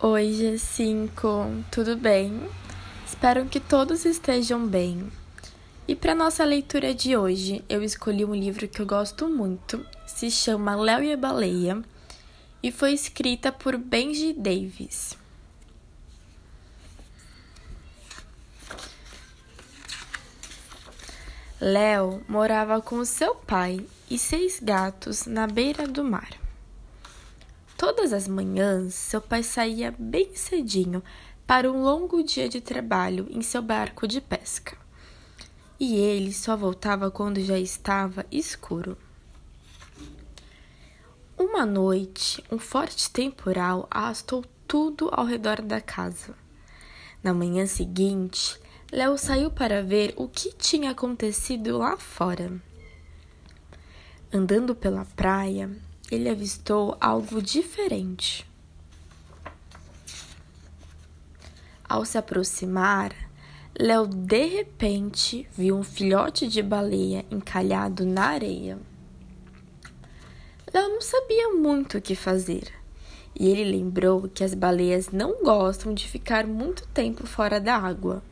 Oi, 0.00 0.30
G5, 0.30 1.64
tudo 1.72 1.96
bem? 1.96 2.40
Espero 3.04 3.46
que 3.46 3.58
todos 3.58 4.04
estejam 4.04 4.64
bem. 4.64 5.10
E 5.88 5.96
para 5.96 6.14
nossa 6.14 6.44
leitura 6.44 6.94
de 6.94 7.16
hoje, 7.16 7.64
eu 7.68 7.82
escolhi 7.82 8.24
um 8.24 8.32
livro 8.32 8.68
que 8.68 8.80
eu 8.80 8.86
gosto 8.86 9.28
muito, 9.28 9.84
se 10.06 10.30
chama 10.30 10.76
Léo 10.76 11.02
e 11.02 11.12
a 11.12 11.16
Baleia 11.16 11.82
e 12.62 12.70
foi 12.70 12.92
escrita 12.92 13.50
por 13.50 13.76
Benji 13.76 14.32
Davis. 14.32 15.18
Léo 21.60 22.22
morava 22.28 22.80
com 22.80 23.04
seu 23.04 23.34
pai 23.34 23.84
e 24.08 24.16
seis 24.16 24.60
gatos 24.62 25.26
na 25.26 25.48
beira 25.48 25.88
do 25.88 26.04
mar. 26.04 26.37
Todas 27.78 28.12
as 28.12 28.26
manhãs, 28.26 28.92
seu 28.92 29.20
pai 29.20 29.44
saía 29.44 29.94
bem 29.96 30.34
cedinho 30.34 31.00
para 31.46 31.70
um 31.70 31.80
longo 31.80 32.24
dia 32.24 32.48
de 32.48 32.60
trabalho 32.60 33.28
em 33.30 33.40
seu 33.40 33.62
barco 33.62 34.08
de 34.08 34.20
pesca. 34.20 34.76
E 35.78 35.94
ele 35.94 36.32
só 36.32 36.56
voltava 36.56 37.08
quando 37.08 37.40
já 37.40 37.56
estava 37.56 38.26
escuro. 38.32 38.98
Uma 41.38 41.64
noite, 41.64 42.42
um 42.50 42.58
forte 42.58 43.08
temporal 43.12 43.86
arrastou 43.88 44.44
tudo 44.66 45.08
ao 45.12 45.24
redor 45.24 45.62
da 45.62 45.80
casa. 45.80 46.34
Na 47.22 47.32
manhã 47.32 47.64
seguinte, 47.64 48.60
Léo 48.90 49.16
saiu 49.16 49.52
para 49.52 49.84
ver 49.84 50.14
o 50.16 50.26
que 50.26 50.52
tinha 50.52 50.90
acontecido 50.90 51.78
lá 51.78 51.96
fora. 51.96 52.60
Andando 54.32 54.74
pela 54.74 55.04
praia, 55.04 55.70
ele 56.10 56.28
avistou 56.28 56.96
algo 57.00 57.42
diferente. 57.42 58.46
Ao 61.88 62.04
se 62.04 62.18
aproximar, 62.18 63.14
Léo 63.78 64.06
de 64.06 64.44
repente 64.44 65.48
viu 65.56 65.76
um 65.76 65.82
filhote 65.84 66.48
de 66.48 66.62
baleia 66.62 67.24
encalhado 67.30 68.04
na 68.04 68.26
areia. 68.26 68.78
Léo 70.74 70.88
não 70.88 71.00
sabia 71.00 71.50
muito 71.50 71.98
o 71.98 72.00
que 72.02 72.14
fazer 72.14 72.72
e 73.38 73.48
ele 73.48 73.64
lembrou 73.64 74.28
que 74.28 74.42
as 74.42 74.52
baleias 74.52 75.10
não 75.10 75.42
gostam 75.44 75.94
de 75.94 76.08
ficar 76.08 76.46
muito 76.46 76.86
tempo 76.88 77.26
fora 77.26 77.60
da 77.60 77.76
água. 77.76 78.22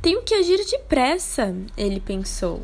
Tenho 0.00 0.22
que 0.22 0.34
agir 0.34 0.64
depressa, 0.64 1.54
ele 1.76 2.00
pensou. 2.00 2.62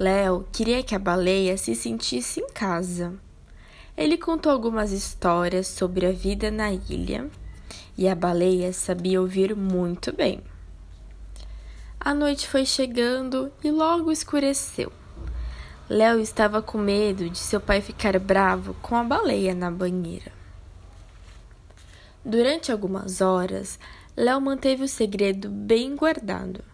Léo 0.00 0.46
queria 0.50 0.82
que 0.82 0.94
a 0.94 0.98
baleia 0.98 1.58
se 1.58 1.74
sentisse 1.74 2.40
em 2.40 2.48
casa. 2.48 3.12
Ele 3.94 4.16
contou 4.16 4.50
algumas 4.50 4.92
histórias 4.92 5.66
sobre 5.66 6.06
a 6.06 6.10
vida 6.10 6.50
na 6.50 6.72
ilha 6.72 7.28
e 7.98 8.08
a 8.08 8.14
baleia 8.14 8.72
sabia 8.72 9.20
ouvir 9.20 9.54
muito 9.54 10.10
bem. 10.10 10.40
A 12.00 12.14
noite 12.14 12.48
foi 12.48 12.64
chegando 12.64 13.52
e 13.62 13.70
logo 13.70 14.10
escureceu. 14.10 14.90
Léo 15.86 16.18
estava 16.18 16.62
com 16.62 16.78
medo 16.78 17.28
de 17.28 17.36
seu 17.36 17.60
pai 17.60 17.82
ficar 17.82 18.18
bravo 18.18 18.74
com 18.80 18.96
a 18.96 19.04
baleia 19.04 19.54
na 19.54 19.70
banheira. 19.70 20.32
Durante 22.24 22.72
algumas 22.72 23.20
horas, 23.20 23.78
Léo 24.16 24.40
manteve 24.40 24.84
o 24.84 24.88
segredo 24.88 25.50
bem 25.50 25.94
guardado. 25.94 26.69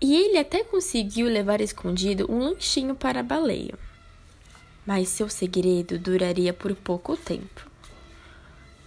E 0.00 0.14
ele 0.14 0.38
até 0.38 0.62
conseguiu 0.62 1.26
levar 1.26 1.60
escondido 1.60 2.30
um 2.30 2.38
lanchinho 2.38 2.94
para 2.94 3.20
a 3.20 3.22
baleia. 3.22 3.74
Mas 4.84 5.08
seu 5.08 5.28
segredo 5.28 5.98
duraria 5.98 6.52
por 6.52 6.74
pouco 6.74 7.16
tempo. 7.16 7.68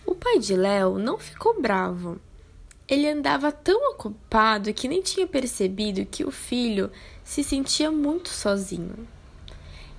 O 0.05 0.15
pai 0.15 0.39
de 0.39 0.55
Léo 0.55 0.97
não 0.97 1.17
ficou 1.17 1.61
bravo. 1.61 2.19
Ele 2.87 3.07
andava 3.07 3.51
tão 3.51 3.91
ocupado 3.91 4.73
que 4.73 4.87
nem 4.87 5.01
tinha 5.01 5.27
percebido 5.27 6.05
que 6.05 6.23
o 6.23 6.31
filho 6.31 6.91
se 7.23 7.43
sentia 7.43 7.91
muito 7.91 8.29
sozinho. 8.29 9.07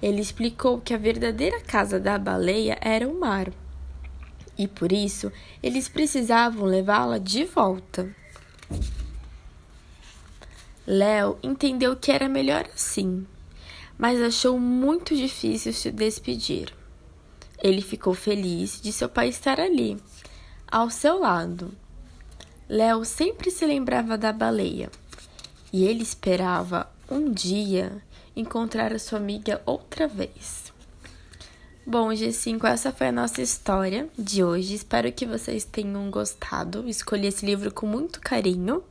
Ele 0.03 0.21
explicou 0.21 0.81
que 0.81 0.94
a 0.94 0.98
verdadeira 0.98 1.60
casa 1.60 2.00
da 2.00 2.19
baleia 2.19 2.78
era 2.81 3.06
o 3.06 3.19
mar 3.19 3.53
e 4.60 4.69
por 4.69 4.92
isso 4.92 5.32
eles 5.62 5.88
precisavam 5.88 6.66
levá-la 6.66 7.16
de 7.16 7.44
volta. 7.44 8.15
Léo 10.93 11.39
entendeu 11.41 11.95
que 11.95 12.11
era 12.11 12.28
melhor 12.28 12.69
assim, 12.75 13.25
mas 13.97 14.21
achou 14.21 14.59
muito 14.59 15.15
difícil 15.15 15.73
se 15.73 15.89
despedir. 15.93 16.75
Ele 17.62 17.81
ficou 17.81 18.12
feliz 18.12 18.81
de 18.81 18.93
seu 18.93 19.09
pai 19.09 19.28
estar 19.28 19.61
ali, 19.61 19.97
ao 20.67 20.91
seu 20.91 21.21
lado. 21.21 21.71
Léo 22.69 23.05
sempre 23.05 23.53
se 23.53 23.65
lembrava 23.65 24.19
da 24.19 24.33
baleia 24.33 24.91
e 25.73 25.84
ele 25.84 26.03
esperava 26.03 26.91
um 27.09 27.31
dia 27.31 28.03
encontrar 28.34 28.93
a 28.93 28.99
sua 28.99 29.21
amiga 29.21 29.62
outra 29.65 30.09
vez. 30.09 30.72
Bom, 31.87 32.09
G5, 32.09 32.65
essa 32.65 32.91
foi 32.91 33.07
a 33.07 33.12
nossa 33.12 33.41
história 33.41 34.09
de 34.19 34.43
hoje. 34.43 34.75
Espero 34.75 35.12
que 35.12 35.25
vocês 35.25 35.65
tenham 35.65 36.11
gostado. 36.11 36.89
Escolhi 36.89 37.28
esse 37.28 37.47
livro 37.47 37.72
com 37.72 37.87
muito 37.87 38.21
carinho 38.21 38.83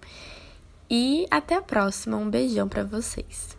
e 0.90 1.28
até 1.30 1.56
a 1.56 1.62
próxima. 1.62 2.18
Um 2.18 2.30
beijão 2.30 2.68
para 2.68 2.84
vocês. 2.84 3.59